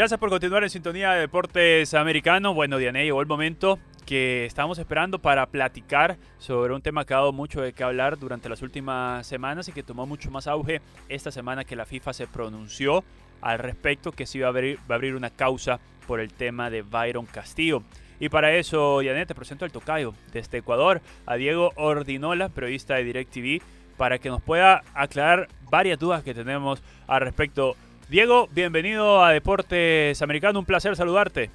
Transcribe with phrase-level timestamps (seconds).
[0.00, 2.54] Gracias por continuar en sintonía de Deportes Americano.
[2.54, 7.18] Bueno, Diane, llegó el momento que estábamos esperando para platicar sobre un tema que ha
[7.18, 10.80] dado mucho de qué hablar durante las últimas semanas y que tomó mucho más auge
[11.10, 13.04] esta semana que la FIFA se pronunció
[13.42, 16.70] al respecto que se iba a abrir, va a abrir una causa por el tema
[16.70, 17.82] de Byron Castillo.
[18.20, 23.04] Y para eso, Diane, te presento al tocayo desde Ecuador, a Diego Ordinola, periodista de
[23.04, 23.62] DirecTV,
[23.98, 27.76] para que nos pueda aclarar varias dudas que tenemos al respecto
[28.10, 31.48] Diego, bienvenido a Deportes Americano, un placer saludarte.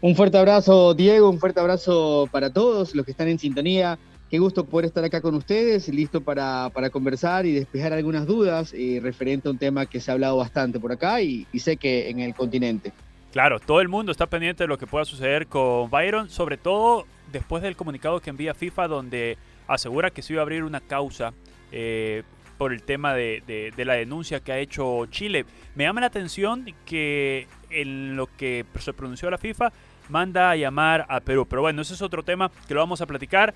[0.00, 4.00] Un fuerte abrazo, Diego, un fuerte abrazo para todos los que están en sintonía.
[4.28, 8.98] Qué gusto poder estar acá con ustedes, listo para, conversar y despejar algunas dudas eh,
[9.00, 12.10] referente a un tema que se ha hablado bastante por acá y, y sé que
[12.10, 12.92] en el continente.
[13.30, 17.06] Claro, todo el mundo está pendiente de lo que pueda suceder con Byron, sobre todo
[17.30, 21.32] después del comunicado que envía FIFA donde asegura que se iba a abrir una causa
[21.70, 22.24] eh,
[22.58, 25.46] por el tema de, la denuncia que ha hecho Chile.
[25.76, 29.72] Me llama la atención que en lo que se pronunció la FIFA
[30.08, 31.46] manda a llamar a Perú.
[31.48, 33.54] Pero bueno, ese es otro tema que lo vamos a platicar.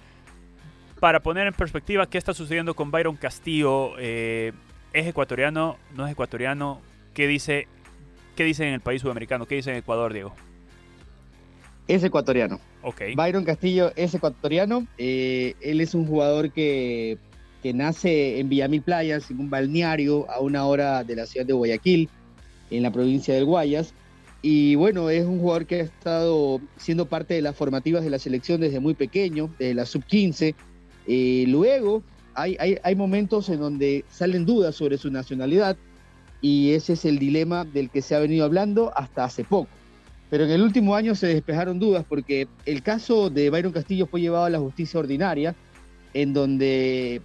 [1.01, 4.53] Para poner en perspectiva qué está sucediendo con Byron Castillo, eh,
[4.93, 5.77] ¿es ecuatoriano?
[5.97, 6.81] ¿No es ecuatoriano?
[7.13, 7.67] ¿Qué dice,
[8.37, 9.47] ¿Qué dice en el país sudamericano?
[9.47, 10.33] ¿Qué dice en Ecuador, Diego?
[11.89, 12.61] Es ecuatoriano.
[12.83, 13.03] Ok.
[13.17, 14.87] Byron Castillo es ecuatoriano.
[14.97, 17.19] Eh, él es un jugador que
[17.63, 21.53] que nace en Villamil Playas, en un balneario a una hora de la ciudad de
[21.53, 22.09] Guayaquil,
[22.71, 23.95] en la provincia del Guayas.
[24.43, 28.19] Y bueno, es un jugador que ha estado siendo parte de las formativas de la
[28.19, 30.55] selección desde muy pequeño, desde la sub-15.
[31.07, 32.03] Eh, luego
[32.35, 35.77] hay, hay, hay momentos en donde salen dudas sobre su nacionalidad
[36.41, 39.69] y ese es el dilema del que se ha venido hablando hasta hace poco.
[40.29, 44.23] Pero en el último año se despejaron dudas porque el caso de Byron Castillo fue
[44.23, 45.55] llevado a la justicia ordinaria,
[46.15, 47.23] en donde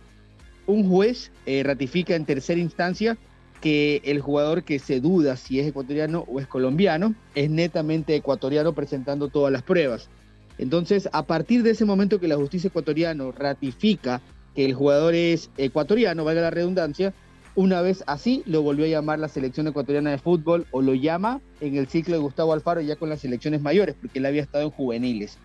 [0.68, 3.18] un juez eh, ratifica en tercera instancia
[3.62, 8.74] que el jugador que se duda si es ecuatoriano o es colombiano es netamente ecuatoriano
[8.74, 10.10] presentando todas las pruebas.
[10.60, 14.22] Entonces, a partir de ese momento que la justicia ecuatoriana ratifica
[14.56, 17.14] que el jugador es ecuatoriano, valga la redundancia,
[17.56, 21.42] una vez así lo volvió a llamar la selección ecuatoriana de fútbol o lo llama
[21.60, 24.66] en el ciclo de Gustavo Alfaro ya con las selecciones mayores, porque él había estado
[24.66, 25.40] en juveniles.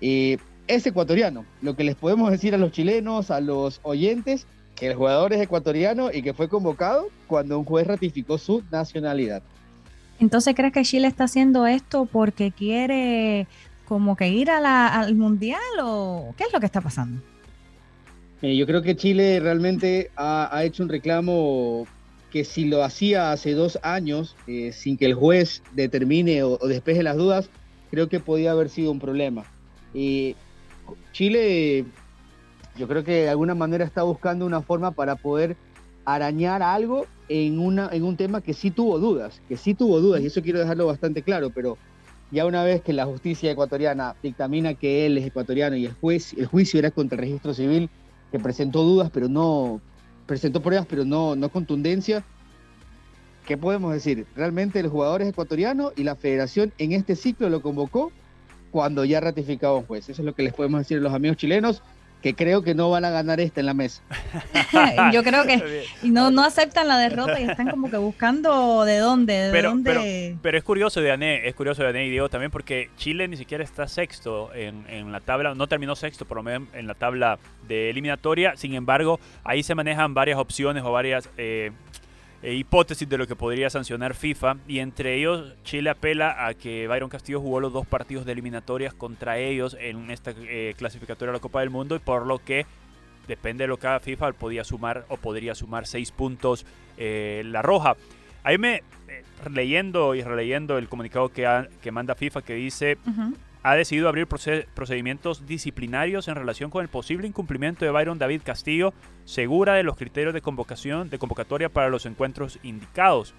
[0.00, 1.44] Eh, es ecuatoriano.
[1.62, 4.46] Lo que les podemos decir a los chilenos, a los oyentes,
[4.76, 9.42] que el jugador es ecuatoriano y que fue convocado cuando un juez ratificó su nacionalidad.
[10.20, 13.46] Entonces, ¿crees que Chile está haciendo esto porque quiere
[13.86, 17.20] como que ir al mundial o qué es lo que está pasando?
[18.42, 21.86] Eh, yo creo que Chile realmente ha, hecho un reclamo
[22.30, 27.02] que si lo hacía hace dos años, eh, sin que el juez determine o, despeje
[27.02, 27.48] las dudas,
[27.90, 29.44] creo que podía haber sido un problema.
[29.94, 30.36] Y
[31.12, 31.86] Chile
[32.76, 35.56] yo creo que de alguna manera está buscando una forma para poder
[36.04, 40.22] arañar algo en, una, en un tema que sí tuvo dudas, que sí tuvo dudas,
[40.22, 41.76] y eso quiero dejarlo bastante claro, pero
[42.30, 46.34] ya una vez que la justicia ecuatoriana dictamina que él es ecuatoriano y el, juez,
[46.34, 47.90] el juicio era contra registro civil,
[48.30, 49.80] que presentó dudas, pero no,
[50.26, 52.24] presentó pruebas, pero no, no contundencia,
[53.46, 54.26] ¿qué podemos decir?
[54.36, 58.12] Realmente el jugador es ecuatoriano y la federación en este ciclo lo convocó
[58.70, 60.08] cuando ya ratificaba un juez.
[60.08, 61.82] Eso es lo que les podemos decir a los amigos chilenos
[62.26, 64.02] que creo que no van a ganar esta en la mesa.
[65.12, 69.32] Yo creo que no, no aceptan la derrota y están como que buscando de dónde,
[69.32, 70.36] de pero, dónde...
[70.42, 73.36] Pero, es curioso de Ané, es curioso de Ané y Diego también porque Chile ni
[73.36, 76.94] siquiera está sexto en, en la tabla, no terminó sexto por lo menos en la
[76.94, 77.38] tabla
[77.68, 81.70] de eliminatoria, sin embargo ahí se manejan varias opciones o varias eh,
[82.42, 86.86] eh, hipótesis de lo que podría sancionar FIFA y entre ellos Chile apela a que
[86.86, 91.38] Byron Castillo jugó los dos partidos de eliminatorias contra ellos en esta eh, clasificatoria de
[91.38, 92.66] la Copa del Mundo y por lo que
[93.26, 97.62] depende de lo que haga FIFA podía sumar o podría sumar seis puntos eh, la
[97.62, 97.96] roja.
[98.44, 98.82] Ahí me
[99.50, 102.98] leyendo y releyendo el comunicado que, que manda FIFA que dice
[103.66, 108.94] ha decidido abrir procedimientos disciplinarios en relación con el posible incumplimiento de Byron David Castillo,
[109.24, 113.34] segura de los criterios de convocación de convocatoria para los encuentros indicados.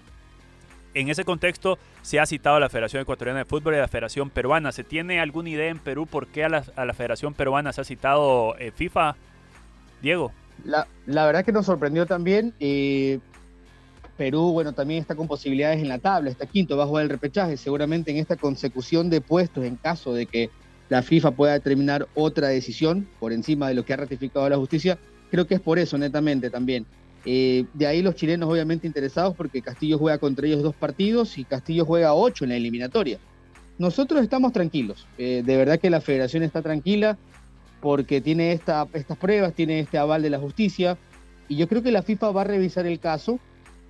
[0.92, 3.88] En ese contexto se ha citado a la Federación Ecuatoriana de Fútbol y a la
[3.88, 4.70] Federación Peruana.
[4.70, 8.54] ¿Se tiene alguna idea en Perú por qué a la, Federación Peruana se ha citado
[8.58, 9.16] eh, FIFA?
[10.02, 10.30] Diego.
[10.62, 12.52] La, verdad que nos sorprendió también.
[12.60, 13.18] Eh,
[14.18, 17.56] Perú, bueno, también está con posibilidades en la tabla, está quinto, bajo el repechaje.
[17.56, 20.50] Seguramente en esta consecución de puestos, en caso de que
[20.88, 24.98] la FIFA pueda determinar otra decisión por encima de lo que ha ratificado la justicia,
[25.30, 26.84] creo que es por eso, netamente también.
[27.24, 31.44] Eh, de ahí los chilenos obviamente interesados porque Castillo juega contra ellos dos partidos y
[31.44, 33.18] Castillo juega ocho en la eliminatoria.
[33.78, 37.16] Nosotros estamos tranquilos, eh, de verdad que la federación está tranquila
[37.80, 40.98] porque tiene esta, estas pruebas, tiene este aval de la justicia
[41.48, 43.38] y yo creo que la FIFA va a revisar el caso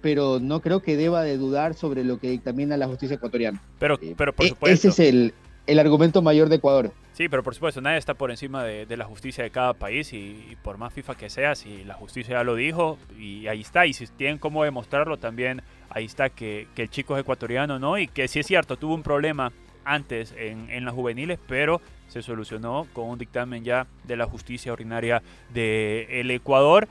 [0.01, 3.61] pero no creo que deba de dudar sobre lo que dictamina la justicia ecuatoriana.
[3.79, 4.89] Pero, Eh, pero por e- supuesto.
[4.89, 5.35] Ese es el,
[5.67, 6.93] el argumento mayor de Ecuador.
[7.13, 10.13] Sí, pero por supuesto, nadie está por encima de, de la justicia de cada país
[10.13, 10.17] y,
[10.51, 13.87] y por más FIFA que sea, si la justicia ya lo dijo y ahí está,
[13.87, 17.99] y si tienen cómo demostrarlo también, ahí está que, que el chico es ecuatoriano, ¿no?
[17.99, 19.51] Y que sí es cierto, tuvo un problema
[19.85, 24.73] antes en, en las juveniles, pero se solucionó con un dictamen ya de la justicia
[24.73, 25.21] ordinaria
[25.53, 26.87] del Ecuador.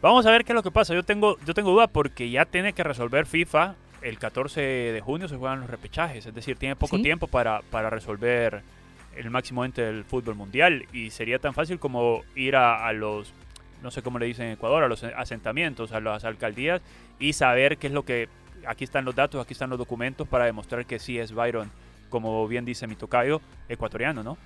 [0.00, 0.94] Vamos a ver qué es lo que pasa.
[0.94, 3.74] Yo tengo, yo tengo duda porque ya tiene que resolver FIFA.
[4.00, 7.02] El 14 de junio se juegan los repechajes, es decir, tiene poco Sí.
[7.02, 8.62] tiempo para, para resolver
[9.16, 13.32] el máximo ente del fútbol mundial y sería tan fácil como ir a, a los,
[13.82, 16.80] no sé cómo le dicen en Ecuador, a los asentamientos, a las alcaldías
[17.18, 18.28] y saber qué es lo que,
[18.68, 21.68] aquí están los datos, aquí están los documentos para demostrar que sí es Byron,
[22.08, 24.38] como bien dice mi tocayo, ecuatoriano, ¿no?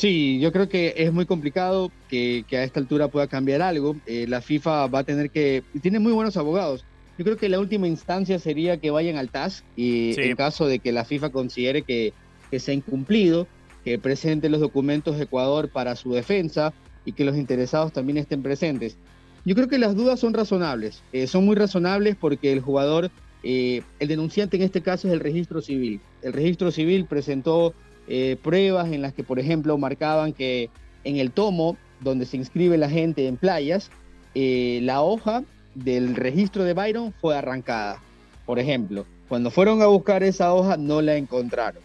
[0.00, 3.96] Sí, yo creo que es muy complicado que, que a esta altura pueda cambiar algo.
[4.06, 5.62] Eh, la FIFA va a tener que...
[5.82, 6.86] Tiene muy buenos abogados.
[7.18, 10.22] Yo creo que la última instancia sería que vayan al TAS y Sí.
[10.22, 12.14] en caso de que la FIFA considere que,
[12.50, 13.46] que se ha incumplido,
[13.84, 16.72] que presente los documentos de Ecuador para su defensa
[17.04, 18.96] y que los interesados también estén presentes.
[19.44, 21.02] Yo creo que las dudas son razonables.
[21.12, 23.10] Eh, son muy razonables porque el jugador,
[23.42, 26.00] eh, el denunciante en este caso es el registro civil.
[26.22, 27.74] El registro civil presentó
[28.12, 30.68] eh, pruebas en las que, por ejemplo, marcaban que
[31.04, 33.88] en el tomo donde se inscribe la gente en playas,
[34.34, 35.44] eh, la hoja
[35.76, 38.02] del registro de Byron fue arrancada.
[38.46, 41.84] Por ejemplo, cuando fueron a buscar esa hoja no la encontraron.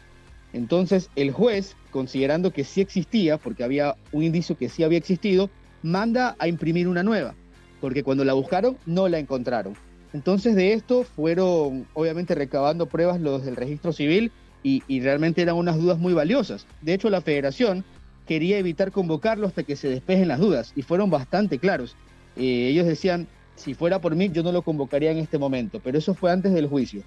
[0.51, 5.51] Entonces el juez, considerando que sí existía, porque había un indicio que sí había existido,
[5.83, 7.35] manda a imprimir una nueva,
[7.81, 9.75] porque cuando la buscaron no la encontraron.
[10.11, 14.31] Entonces de esto fueron obviamente recabando pruebas los del registro civil
[14.65, 16.65] y, realmente eran unas dudas muy valiosas.
[16.81, 17.83] De hecho la federación
[18.25, 21.95] quería evitar convocarlo hasta que se despejen las dudas y fueron bastante claros.
[22.35, 25.99] Eh, ellos decían, si fuera por mí yo no lo convocaría en este momento, pero
[25.99, 27.03] eso fue antes del juicio.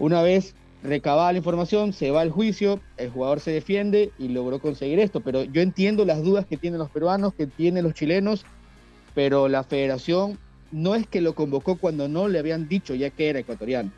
[0.00, 4.58] Una vez recabada la información, se va al juicio, el jugador se defiende y logró
[4.58, 8.44] conseguir esto, pero yo entiendo las dudas que tienen los peruanos, que tienen los chilenos,
[9.14, 10.36] pero la federación
[10.72, 13.92] no es que lo convocó cuando no le habían dicho ya que era ecuatoriano,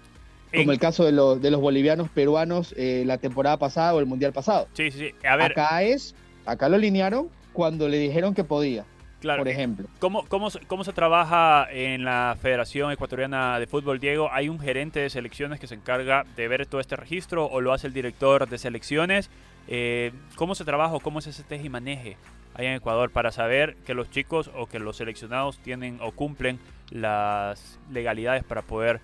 [0.55, 4.01] como En- el caso de los, de los bolivianos peruanos eh, la temporada pasada o
[4.01, 4.69] el mundial pasado.
[4.73, 5.27] Sí, sí, sí.
[5.27, 6.15] A ver, Acá es,
[6.47, 8.85] acá lo alinearon cuando le dijeron que podía,
[9.21, 9.41] claro.
[9.43, 9.87] por ejemplo.
[9.99, 14.29] ¿Cómo, cómo, se- ¿Cómo se trabaja en la Federación Ecuatoriana de Fútbol, Diego?
[14.33, 17.73] ¿Hay un gerente de selecciones que se encarga de ver todo este registro o lo
[17.73, 19.31] hace el director de selecciones?
[19.69, 22.17] Eh, ¿Cómo se trabaja o cómo es ese teje y maneje
[22.55, 26.59] allá en Ecuador para saber que los chicos o que los seleccionados tienen o cumplen
[26.91, 29.01] las legalidades para poder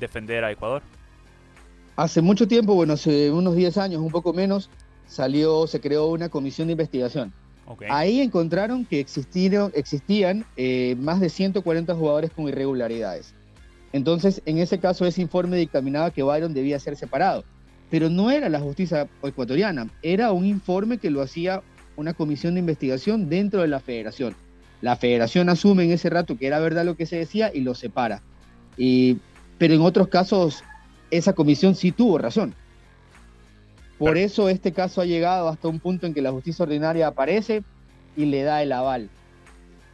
[0.00, 0.82] defender a Ecuador?
[1.96, 4.70] Hace mucho tiempo, bueno, hace unos 10 años, un poco menos,
[5.06, 7.32] salió, se creó una comisión de investigación.
[7.88, 13.34] Ahí encontraron que existieron, existían eh, más de 140 jugadores con irregularidades.
[13.92, 17.44] Entonces, en ese caso, ese informe dictaminaba que Byron debía ser separado.
[17.90, 21.62] Pero no era la justicia ecuatoriana, era un informe que lo hacía
[21.96, 24.34] una comisión de investigación dentro de la federación.
[24.80, 27.74] La federación asume en ese rato que era verdad lo que se decía y lo
[27.74, 28.22] separa.
[28.76, 29.18] Y-
[29.60, 30.64] pero en otros casos,
[31.10, 32.54] esa comisión sí tuvo razón.
[33.98, 37.62] Por eso este caso ha llegado hasta un punto en que la justicia ordinaria aparece
[38.16, 39.10] y le da el aval.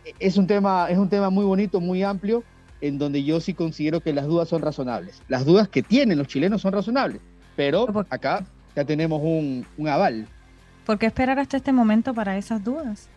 [0.05, 2.45] E- Es un tema, es un tema muy bonito, muy amplio,
[2.81, 5.21] en donde yo sí considero que las dudas son razonables.
[5.27, 7.21] Las dudas que tienen los chilenos son razonables,
[7.57, 8.47] pero acá
[8.77, 10.29] ya tenemos un, un aval.
[10.85, 13.09] ¿Por qué esperar hasta este momento para esas dudas?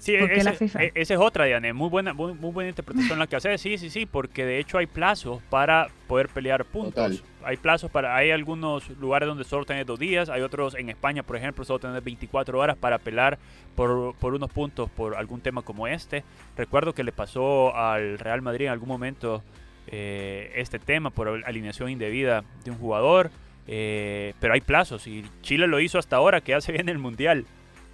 [0.00, 0.82] Sí, ¿Por qué ese, la FIFA?
[0.82, 1.74] e- esa es otra, Diane.
[1.74, 3.58] Muy buena, muy, muy buena interpretación la que hace.
[3.58, 6.94] Sí, sí, sí, porque de hecho hay plazos para poder pelear puntos.
[6.94, 7.20] Total.
[7.44, 8.16] Hay plazos para.
[8.16, 10.30] Hay algunos lugares donde solo tenés dos días.
[10.30, 13.38] Hay otros en España, por ejemplo, solo tenés 24 horas para apelar
[13.76, 16.24] por, por unos puntos por algún tema como este.
[16.56, 19.42] Recuerdo que le pasó al Real Madrid en algún momento
[19.86, 23.30] eh, este tema por alineación indebida de un jugador.
[23.66, 26.98] eh, pero hay plazos y Chile lo hizo hasta ahora, que ya se viene el
[26.98, 27.44] Mundial.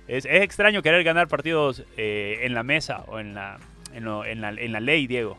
[0.08, 3.58] Es, es extraño querer ganar partidos eh, en la mesa o en la,
[3.94, 5.36] en, lo- en la, en la ley, Diego.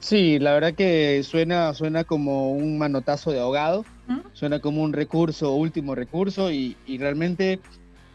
[0.00, 4.18] Sí, la verdad que suena, suena como un manotazo de ahogado, ¿Mm?
[4.32, 7.60] suena como un recurso, último recurso, y, y realmente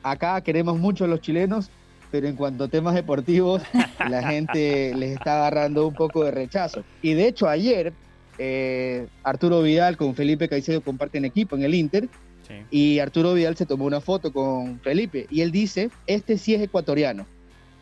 [0.03, 1.69] acá queremos mucho a los chilenos,
[2.11, 3.61] pero en cuanto a temas deportivos,
[4.09, 6.83] la gente les está agarrando un poco de rechazo.
[7.01, 7.93] Y de hecho ayer,
[8.37, 12.09] eh, Arturo Vidal con Felipe Caicedo comparten equipo en el Inter,
[12.47, 12.53] Sí.
[12.71, 16.61] y Arturo Vidal se tomó una foto con Felipe, y él dice, este sí es
[16.61, 17.25] ecuatoriano.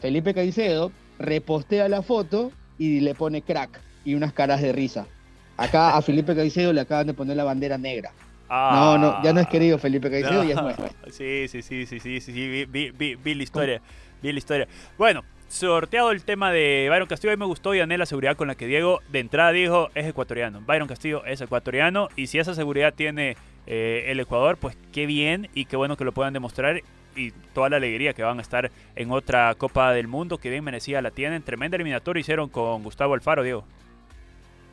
[0.01, 5.07] Felipe Caicedo repostea la foto y le pone crack y unas caras de risa.
[5.57, 8.11] Acá a Felipe Caicedo le acaban de poner la bandera negra.
[8.49, 10.61] No, no, ya no es querido Felipe Caicedo, ya es No.
[10.63, 10.87] nuestro.
[11.11, 13.81] Sí, sí, sí, sí, sí, sí, sí, vi, vi- vi- vi la historia,
[14.21, 14.67] vi la historia.
[14.97, 18.47] Bueno, sorteado el tema de Byron Castillo, a mí me gustó y la seguridad con
[18.47, 20.61] la que Diego de entrada dijo es ecuatoriano.
[20.61, 23.35] Byron Castillo es ecuatoriano y si esa seguridad tiene
[23.67, 26.81] eh, el Ecuador, pues qué bien y qué bueno que lo puedan demostrar
[27.15, 30.63] y toda la alegría que van a estar en otra Copa del Mundo que bien
[30.63, 31.41] merecida la tienen.
[31.43, 33.63] Tremenda eliminatoria hicieron con Gustavo Alfaro, Diego.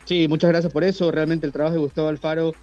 [0.04, 1.10] Sí, muchas gracias por eso.
[1.10, 2.54] Realmente el trabajo de Gustavo Alfaro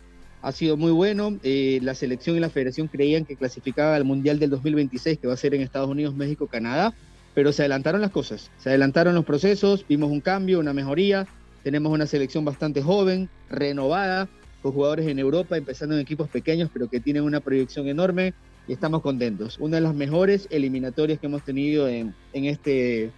[0.41, 1.37] ha sido muy bueno.
[1.43, 5.33] Eh, la selección y la federación creían que clasificaba al Mundial del 2026, que va
[5.33, 6.93] a ser en Estados Unidos, México, Canadá,
[7.33, 11.27] pero se adelantaron las cosas, se adelantaron los procesos, vimos un cambio, una mejoría.
[11.63, 14.29] Tenemos una selección bastante joven, renovada,
[14.61, 18.33] con jugadores en Europa, empezando en equipos pequeños, pero que tienen una proyección enorme
[18.67, 19.57] y estamos contentos.
[19.59, 23.11] Una de las mejores eliminatorias que hemos tenido en, en este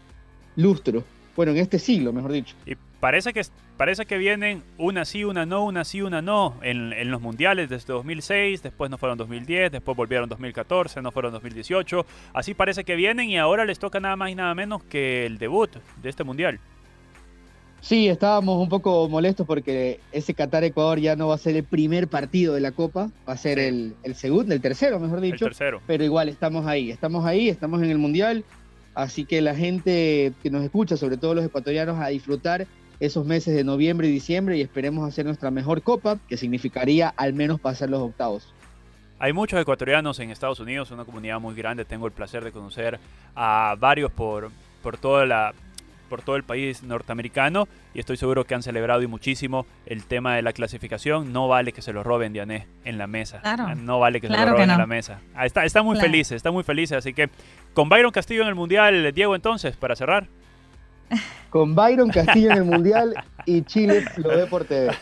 [0.56, 1.04] lustro,
[1.36, 2.56] bueno, en este siglo, mejor dicho.
[2.66, 3.42] Y parece que,
[3.78, 7.70] parece que vienen una sí, una no, una sí, una no en, en, los mundiales
[7.70, 12.06] desde 2006, después no fueron 2010, después volvieron 2014, no fueron 2018.
[12.34, 15.38] Así parece que vienen y ahora les toca nada más y nada menos que el
[15.38, 15.72] debut
[16.02, 16.60] de este mundial.
[17.82, 22.08] Sí, estábamos un poco molestos porque ese Qatar-Ecuador ya no va a ser el primer
[22.08, 25.46] partido de la Copa, va a ser el, el, segundo, el tercero, mejor dicho.
[25.46, 25.82] El tercero.
[25.88, 28.46] Pero igual estamos ahí, estamos ahí, estamos en el Mundial,
[28.94, 32.68] así que la gente que nos escucha, sobre todo los ecuatorianos, a disfrutar
[33.00, 37.34] esos meses de noviembre y diciembre y esperemos hacer nuestra mejor Copa, que significaría al
[37.34, 38.54] menos pasar los octavos.
[39.18, 43.00] Hay muchos ecuatorianos en Estados Unidos, una comunidad muy grande, tengo el placer de conocer
[43.36, 44.52] a varios por,
[44.84, 45.54] por toda la
[46.12, 50.36] por todo el país norteamericano y estoy seguro que han celebrado y muchísimo el tema
[50.36, 51.32] de la clasificación.
[51.32, 53.40] No vale que se lo roben, Diané, en la mesa.
[53.40, 53.74] Claro.
[53.76, 54.74] No vale que claro se lo roben no.
[54.74, 55.22] en la mesa.
[55.34, 56.12] Ah, está, está muy claro.
[56.12, 56.98] felices, está muy felices.
[56.98, 57.30] Así que
[57.74, 60.28] con Byron Castillo en el Mundial, Diego, entonces, para cerrar.
[61.50, 63.14] Con Byron Castillo en el Mundial
[63.46, 64.94] y Chile lo ve por TV.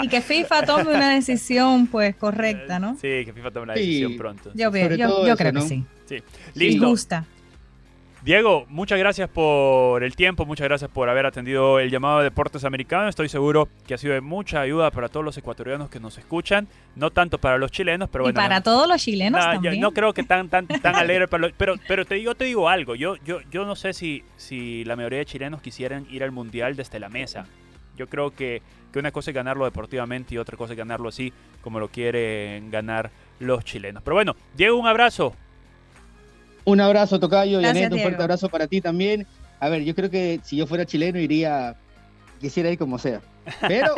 [0.00, 2.94] Y que FIFA tome una decisión pues correcta, ¿no?
[2.94, 4.18] Sí, que FIFA tome una decisión sí.
[4.18, 4.50] pronto.
[4.54, 5.60] Yo, yo, yo eso, creo ¿no?
[5.60, 5.84] que sí.
[6.06, 6.16] Sí,
[6.54, 6.86] listo.
[6.86, 7.26] Y justa.
[8.28, 12.62] Diego, muchas gracias por el tiempo, muchas gracias por haber atendido el llamado de Deportes
[12.62, 13.08] Americanos.
[13.08, 16.68] Estoy seguro que ha sido de mucha ayuda para todos los ecuatorianos que nos escuchan,
[16.94, 18.36] no tanto para los chilenos, pero y bueno.
[18.36, 19.76] para no, todos los chilenos no, también.
[19.76, 22.44] Yo no creo que tan tan tan alegre para los, pero pero te digo te
[22.44, 26.22] digo algo, yo yo yo no sé si si la mayoría de chilenos quisieran ir
[26.22, 27.46] al mundial desde la mesa.
[27.96, 28.60] Yo creo que,
[28.92, 31.32] que una cosa es ganarlo deportivamente y otra cosa es ganarlo así
[31.62, 34.02] como lo quieren ganar los chilenos.
[34.02, 35.34] Pero bueno, Diego, un abrazo.
[36.68, 38.22] Un abrazo, Tocayo, Gracias, Janet, un fuerte Diego.
[38.24, 39.26] abrazo para ti también.
[39.58, 41.76] A ver, yo creo que si yo fuera chileno iría,
[42.40, 43.20] quisiera ir como sea.
[43.66, 43.94] Pero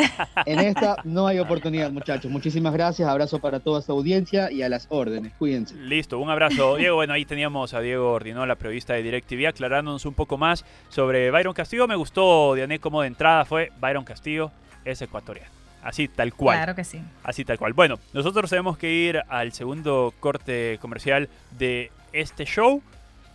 [0.47, 2.31] en esta no hay oportunidad, muchachos.
[2.31, 5.33] Muchísimas gracias, abrazo para toda su audiencia y a las órdenes.
[5.37, 5.75] Cuídense.
[5.75, 6.95] Listo, un abrazo, Diego.
[6.95, 11.55] Bueno, ahí teníamos a Diego Ordinola, periodista de DirecTV, aclarándonos un poco más sobre Byron
[11.55, 11.89] Castillo.
[11.89, 14.53] Me gustó, Diané, como de entrada fue Byron Castillo,
[14.85, 15.51] es ecuatoriano.
[15.83, 16.59] Así tal cual.
[16.59, 17.01] Claro que sí.
[17.25, 17.73] Así tal cual.
[17.73, 22.83] Bueno, nosotros tenemos que ir al segundo corte comercial de este show.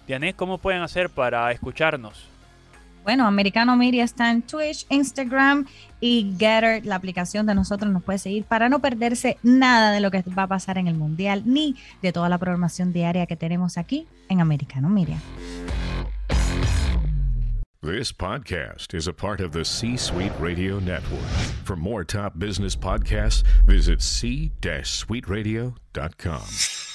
[0.07, 2.35] Diané, ¿cómo pueden hacer para escucharnos?
[3.05, 5.67] Bueno, Americano Media está en Twitch, Instagram
[5.99, 10.09] y Getter, la aplicación de nosotros nos puede seguir para no perderse nada de lo
[10.09, 13.77] que va a pasar en el Mundial ni de toda la programación diaria que tenemos
[13.77, 15.19] aquí en Americano Media.
[17.83, 21.29] This podcast is a part of the C Suite Radio Network.
[21.63, 26.94] For more top business podcasts, visit c-suiteradio.com.